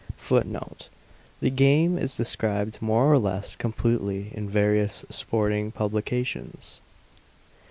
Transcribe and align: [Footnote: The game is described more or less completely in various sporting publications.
[Footnote: 0.17 0.89
The 1.41 1.51
game 1.51 1.95
is 1.99 2.17
described 2.17 2.81
more 2.81 3.05
or 3.11 3.19
less 3.19 3.55
completely 3.55 4.31
in 4.35 4.49
various 4.49 5.05
sporting 5.11 5.71
publications. 5.71 6.81